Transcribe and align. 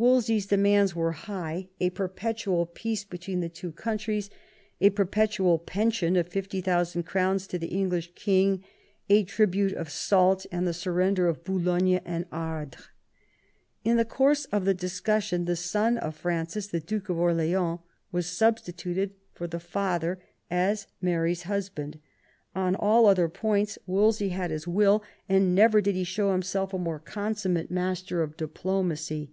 Wolsey's 0.00 0.46
demands 0.46 0.94
were 0.94 1.10
high: 1.10 1.70
a 1.80 1.90
perpetual 1.90 2.66
peace 2.66 3.02
between 3.02 3.40
the 3.40 3.48
two 3.48 3.72
countries, 3.72 4.30
a 4.80 4.90
perpetual 4.90 5.58
pension 5.58 6.14
of 6.14 6.28
50,000 6.28 7.02
crowns 7.02 7.48
to 7.48 7.58
the 7.58 7.66
English 7.66 8.12
king, 8.14 8.62
a 9.10 9.24
tribute 9.24 9.72
of 9.72 9.90
salt, 9.90 10.46
and 10.52 10.68
the 10.68 10.72
surrender 10.72 11.26
of 11.26 11.42
Boulogne 11.42 11.96
and 12.04 12.26
Ardres. 12.30 12.90
In 13.82 13.96
the 13.96 14.04
course 14.04 14.44
of 14.52 14.64
the 14.64 14.72
discussion 14.72 15.46
the 15.46 15.56
son 15.56 15.98
of 15.98 16.14
Francis, 16.16 16.68
the 16.68 16.78
Duke 16.78 17.08
of 17.08 17.18
Orleans, 17.18 17.80
was 18.12 18.28
substituted 18.28 19.14
for 19.34 19.48
the 19.48 19.58
father 19.58 20.22
as 20.48 20.86
Mary's 21.00 21.42
husband; 21.42 21.98
on 22.54 22.76
all 22.76 23.06
other 23.06 23.28
points 23.28 23.78
Wolsey 23.84 24.28
had 24.28 24.52
his 24.52 24.68
will, 24.68 25.02
and 25.28 25.56
never 25.56 25.80
did 25.80 25.96
he 25.96 26.04
show 26.04 26.30
himself 26.30 26.72
a 26.72 26.78
more 26.78 27.00
consummate 27.00 27.72
master 27.72 28.22
of 28.22 28.36
diplomacy. 28.36 29.32